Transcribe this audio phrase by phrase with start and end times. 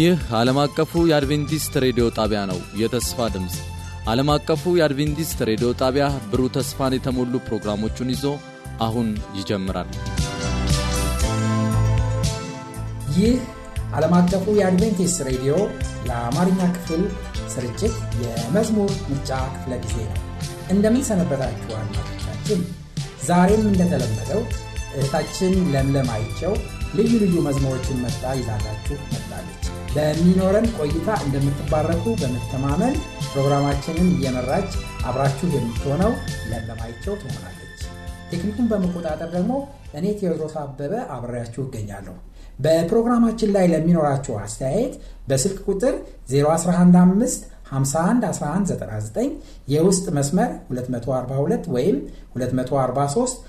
[0.00, 3.54] ይህ ዓለም አቀፉ የአድቬንቲስት ሬዲዮ ጣቢያ ነው። የተስፋ ድምፅ
[4.10, 8.24] ዓለም አቀፉ የአድቬንቲስት ሬዲዮ ጣቢያ ብሩህ ተስፋን የተሞሉ ፕሮግራሞቹን ይዞ
[8.86, 9.08] አሁን
[9.38, 9.90] ይጀምራል።
[13.16, 13.34] ይህ
[13.96, 15.54] ዓለም አቀፉ የአድቬንቲስት ሬዲዮ
[16.08, 17.02] የአማርኛ ክፍል
[17.54, 20.18] ስርጭት የመዝሙር ምርጫ ክፍለ ጊዜ ነው።
[20.70, 22.62] እንደምን ሰነበታችሁ አድማጮቻችን።
[23.28, 24.42] ዛሬም እንደተለመደው
[24.94, 26.54] እህታችን ለምለም አይቸው
[26.94, 32.94] ልዩ ልዩ መዝሙሮችን መጣ ይዛላችሁ መጣለች። በሚኖረን ቆይታ እንደምትባረኩ በመተማመን
[33.30, 34.70] ፕሮግራማችንን እየመራች
[35.08, 36.12] አብራችሁ የምትሆነው
[36.50, 37.80] ለምለም አይቸው ትሆናለች።
[38.30, 39.52] ቴክኒኩን በመቆጣጠር ደግሞ
[39.98, 42.16] እኔ ቴዎድሮስ አበበ አብሬያችሁ እገኛለሁ።
[42.58, 44.94] በፕሮግራማችን ላይ ለሚኖራችሁ አስተያየት
[45.28, 45.94] በስልክ ቁጥር
[46.32, 49.32] 0115 51 1199
[49.74, 51.96] የውስጥ መስመር 242 ወይም
[52.36, 53.42] 243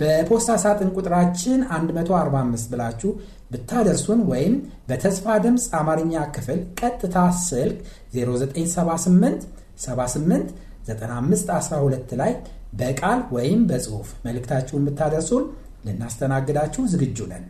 [0.00, 3.10] በፖስታ ሳጥን ቁጥራችን 145 ብላችሁ
[3.50, 4.54] ብታደርሱን ወይም
[4.88, 7.78] በተስፋ ድምፅ አማርኛ ክፍል ቀጥታ ስልክ
[8.16, 9.46] 0978
[9.84, 10.50] 78
[10.88, 12.32] 9512 ላይ
[12.80, 15.44] በቃል ወይም በጽሑፍ መልእክታችሁን ብታደርሱን
[15.86, 17.44] ልናስተናግዳችሁ ዝግጁ ነን።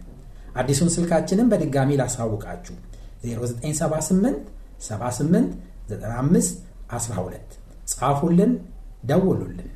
[0.60, 2.76] አዲሱን ስልካችንን በድጋሚ ላሳውቃችሁ
[3.24, 4.38] 0978
[4.82, 5.50] 78
[5.90, 6.54] 95
[6.96, 7.56] 12
[7.92, 8.52] ጻፉልን፣
[9.10, 9.68] ደውሉልን።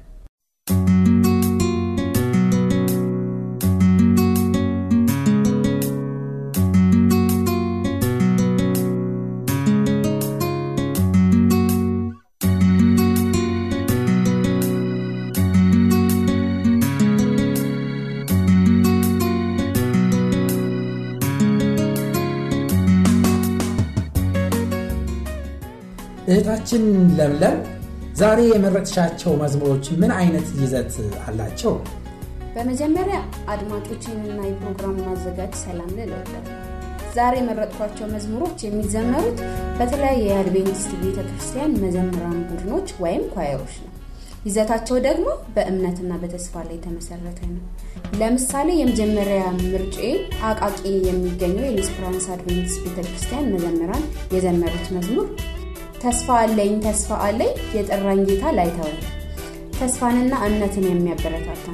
[26.43, 26.85] እህታችን
[27.19, 27.57] ለምለም
[28.21, 30.95] ዛሬ የመረጥሻቸው መዝሙሮች ምን አይነት ይዘት
[31.25, 31.75] አላቸው?
[32.55, 33.19] በመጀመሪያ
[33.53, 36.13] አድማጮችንና የፕሮግራሙ አዘጋጅ ሰላም ልል
[37.17, 39.39] ዛሬ የመረጥኳቸው መዝሙሮች የሚዘመሩት
[39.79, 43.89] በተለያየ የአድቬንቲስት ቤተ ክርስቲያን መዘምራን ቡድኖች ወይም ኳየሮች ነው።
[44.47, 47.63] ይዘታቸው ደግሞ በእምነትና በተስፋ ላይ የተመሰረተ ነው።
[48.21, 49.99] ለምሳሌ የመጀመሪያ ምርጬ
[50.49, 54.05] አቃቂ የሚገኘው የኢንስፕራንስ አድቬንቲስት ቤተ ክርስቲያን መዘምራን
[54.37, 55.29] የዘመሩት መዝሙር
[56.03, 58.99] ተስፋ አለኝ ተስፋ አለኝ የጠራኝ ጌታ ላይተወኝ።
[59.79, 61.67] ተስፋንና እምነትን የሚያበረታታ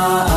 [0.00, 0.29] ተስፋ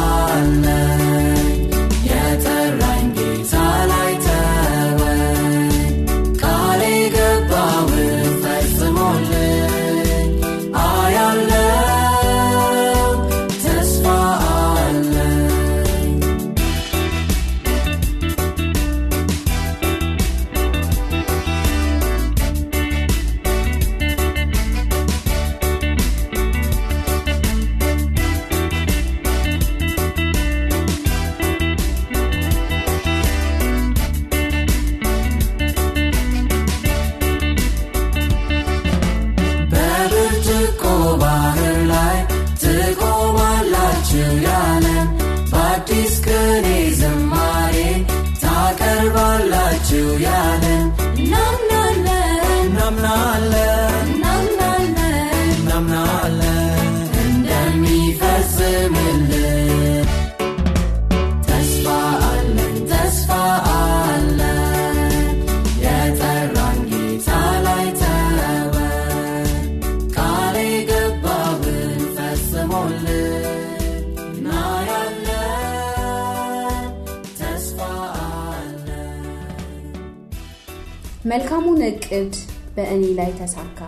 [81.33, 82.33] መልካሙን እቅድ
[82.75, 83.79] በእኔ ላይ ተሳካ።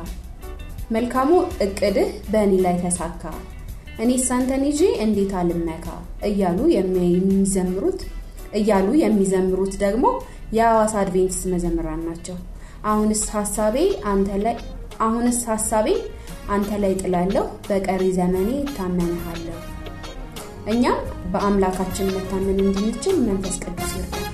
[0.91, 1.31] መልካሙ
[1.65, 3.23] እቅድህ በእኔ ላይ ተሳካ።
[3.99, 5.85] እኔ ሳንተን ይዤ እንዴት አልመካ?
[6.29, 8.01] እያሉ የሚዘምሩት
[8.59, 10.05] እያሉ የሚዘምሩት ደግሞ
[10.57, 12.37] የሐዋሳ አድቬንቲስት መዘምራን ናቸው።
[12.85, 13.77] አሁንስ ሀሳቤ
[14.11, 14.57] አንተ ላይ
[15.01, 15.87] አሁንስ ሀሳቤ
[16.49, 19.59] አንተ ላይ ጥላለሁ በቀሪ ዘመኔ እታመንሃለሁ።
[20.73, 20.99] እኛም
[21.33, 24.24] በአምላካችን መታመን እንድንችል መንፈስ ቅዱስ ይርዳል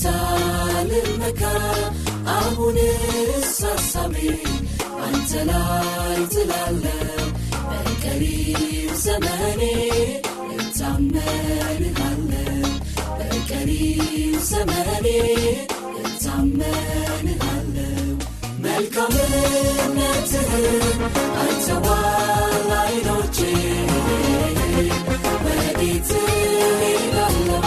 [0.00, 0.06] እንዴት
[0.74, 1.40] አልመካ
[2.34, 4.14] አሁንስ ሀሳቤ
[5.06, 7.26] አንተ ላይ ትላለው
[7.70, 8.62] በቀሪው
[9.04, 9.62] ዘመኔ
[10.54, 12.62] እታመንሃለው
[13.18, 14.00] በቀሪው
[14.50, 15.06] ዘመኔ
[16.02, 18.06] እታመንሃለው
[18.64, 20.66] መልካምነትህን
[21.42, 23.38] አይተዋል አይኖቼ
[25.44, 27.64] ወዴት እሄዳለሁ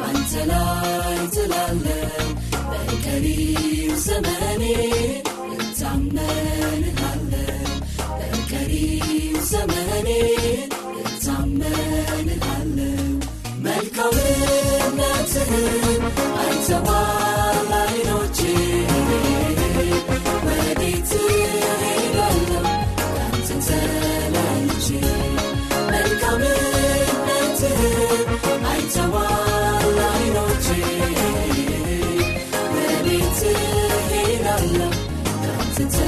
[0.00, 0.97] Wanti laa.
[35.78, 36.07] since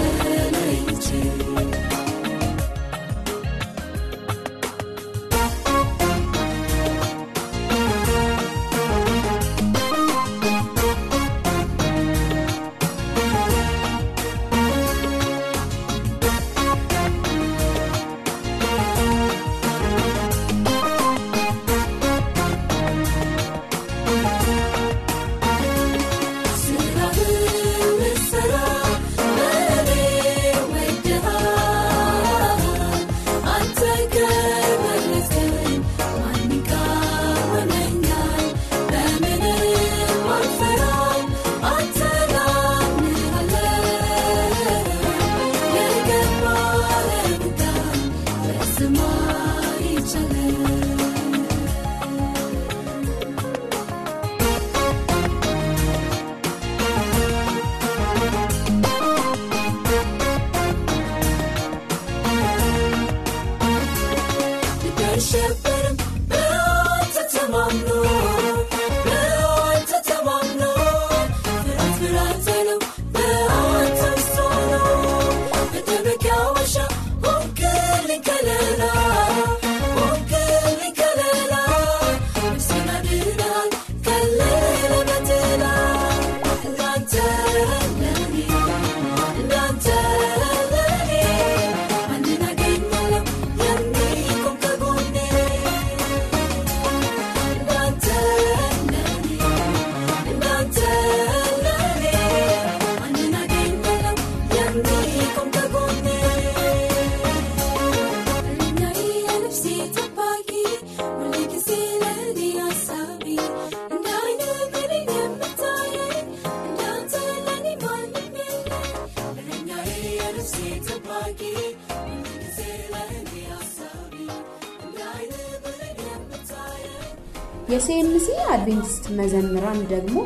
[127.70, 130.16] የሲኤምሲ አድቬንቲስት መዘምራን ደግሞ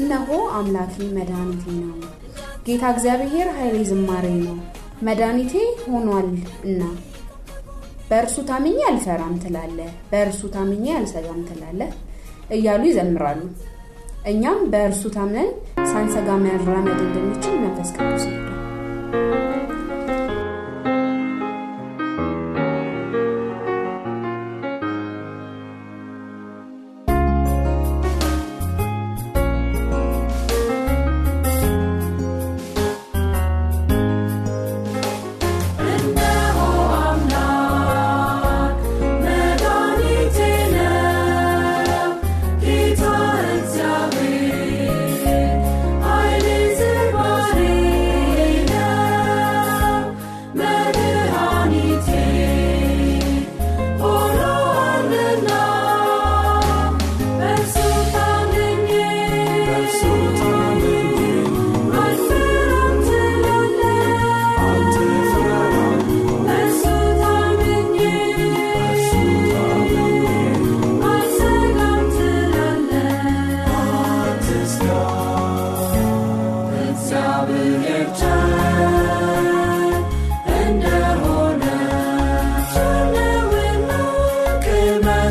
[0.00, 1.94] እነሆ አምላኬ መድኃኒቴ ነው፣
[2.66, 4.56] ጌታ እግዚአብሔር ኃይሌ ዝማሬ ነው፣
[5.08, 5.52] መድኃኒቴ
[5.86, 6.28] ሆኗል
[6.66, 6.82] እና
[8.10, 9.78] በእርሱ ታምኜ አልፈራም ትላለ፣
[10.10, 11.80] በእርሱ ታምኜ አልሰጋም ትላለ
[12.56, 13.42] እያሉ ይዘምራሉ።
[14.30, 15.50] እኛም በእርሱ ታምነን
[15.90, 18.58] ሳንሰጋ መራመድ እንድንችል መንፈስ ቅዱስ ይርዳል።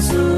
[0.01, 0.30] was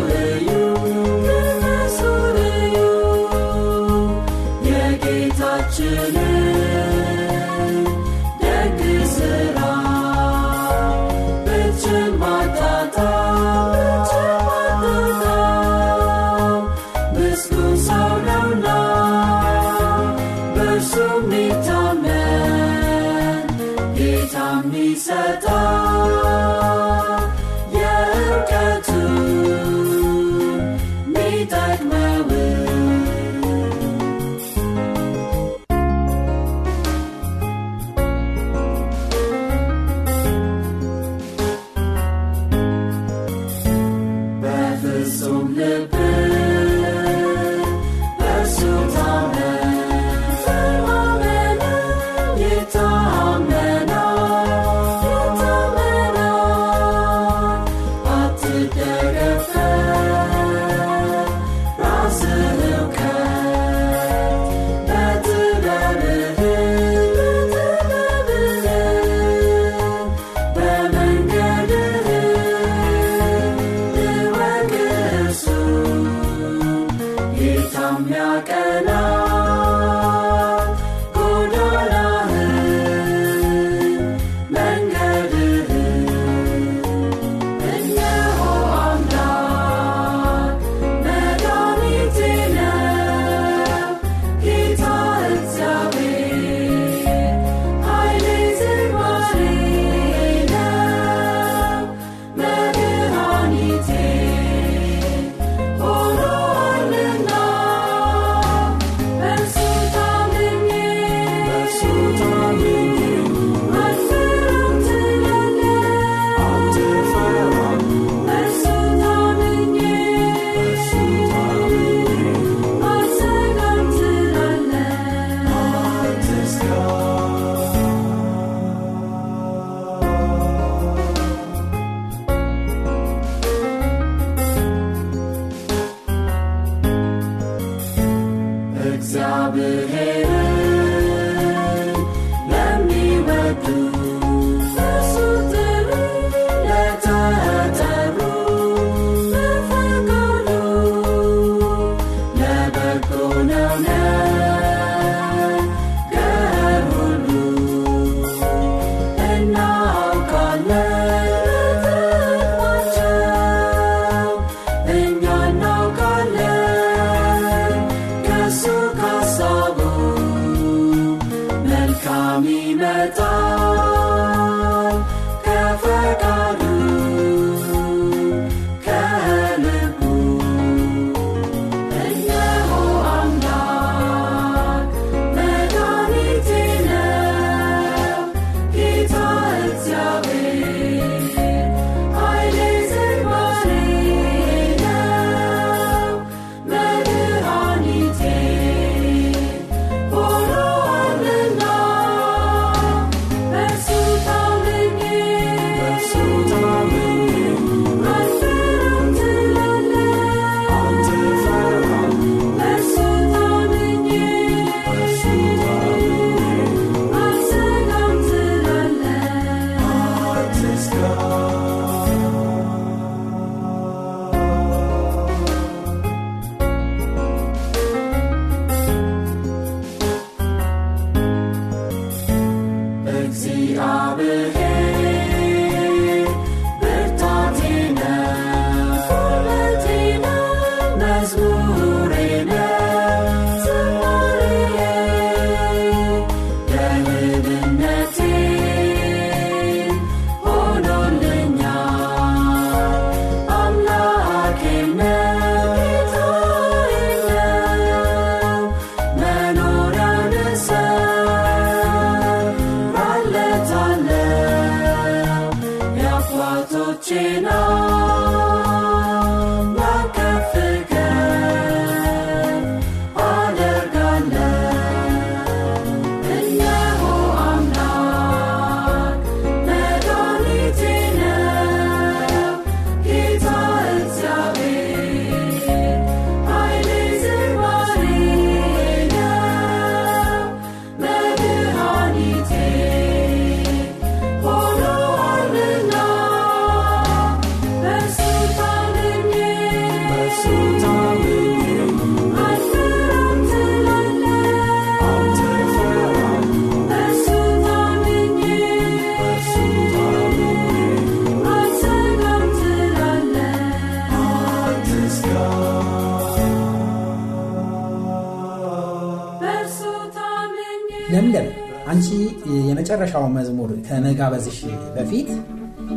[323.16, 324.60] የመጨረሻው መዝሙር ከመጋበዝሽ
[324.96, 325.30] በፊት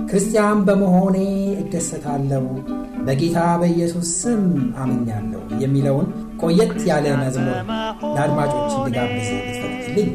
[0.09, 1.17] ክርስቲያን በመሆኔ
[1.63, 2.45] እደሰታለሁ፣
[3.07, 4.43] በጌታ በኢየሱስ ስም
[4.83, 6.07] አምኛለሁ የሚለውን
[6.43, 7.57] ቆየት ያለ መዝሙር
[8.09, 10.11] ለአድማጮች እንድጋብዝ ብትፈቅድልኝ።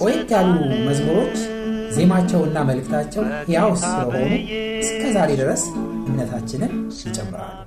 [0.00, 0.52] ቆየት ያሉ
[0.88, 1.36] መዝሙሮች
[1.96, 4.32] ዜማቸውና መልእክታቸው ሕያው ስለሆኑ
[4.84, 5.64] እስከ ዛሬ ድረስ
[6.06, 7.60] እምነታችንን ይጨምራሉ።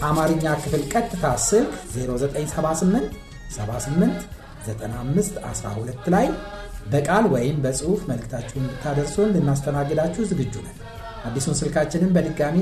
[0.08, 3.16] አማርኛ ክፍል ቀጥታ ስልክ 0978
[3.56, 4.24] 78
[4.68, 6.28] 95 12 ላይ
[6.94, 10.78] በቃል ወይም በጽሑፍ መልእክታችሁን ብታደርሱን ልናስተናግዳችሁ ዝግጁ ነን።
[11.26, 12.58] አዲሱን ስልካችንን በድጋሚ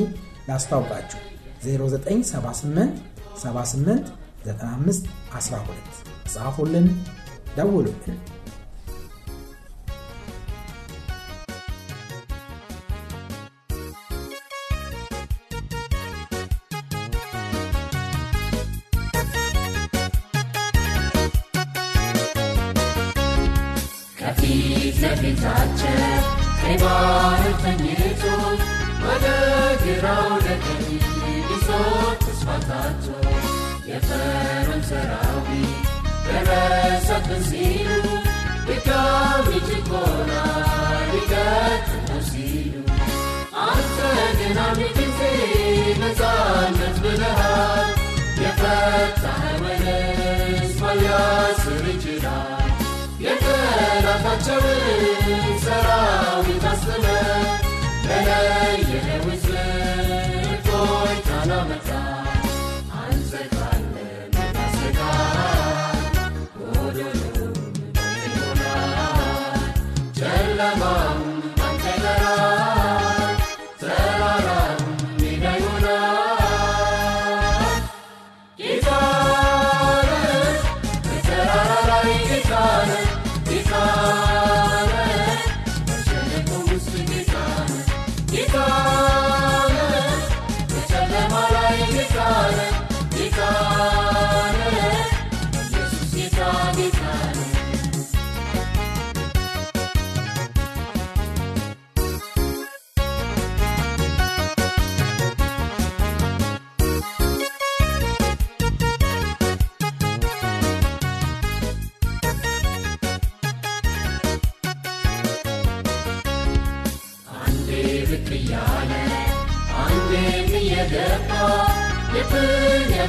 [0.50, 1.20] ላስታውቃችሁ
[1.66, 3.00] 0978
[3.44, 4.12] 78
[4.46, 5.98] 95 12
[6.34, 6.88] ጻፉልን፣
[7.58, 8.18] ደውሉልን።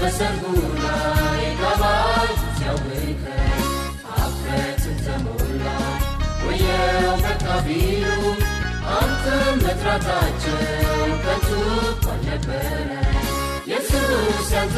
[0.00, 0.42] በሰርጉ
[0.76, 3.24] ላይ ጋባዥ ሲያውከ
[4.16, 5.64] አፍረትን ተሞላ
[6.44, 8.06] ወየው በቃ ቢሉ
[8.94, 10.58] አንተን መጥራታቸው
[11.24, 11.50] ከንቱ
[11.84, 12.90] እንኳን ነበረ።
[13.66, 14.76] ኢየሱስ ያንተ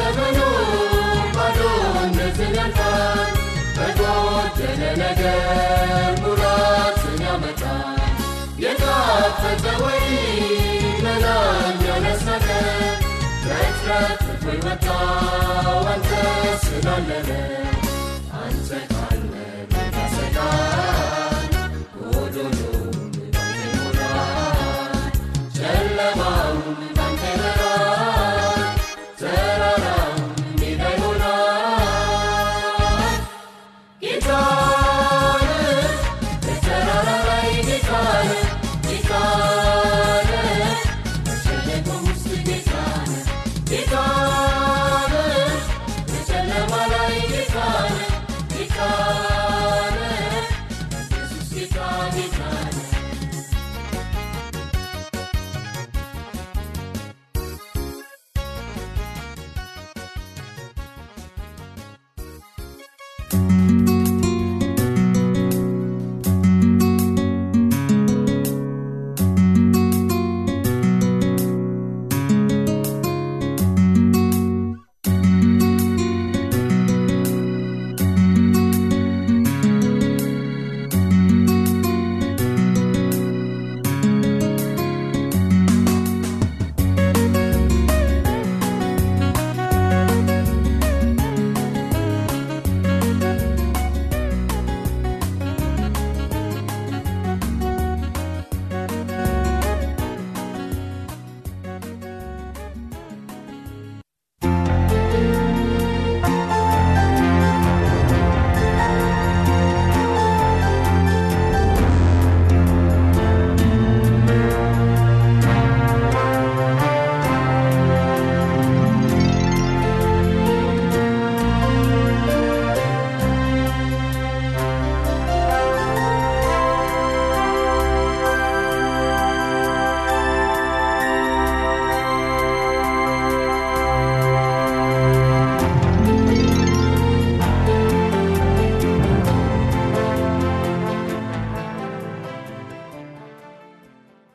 [13.51, 14.81] መትረፍ ፍቅር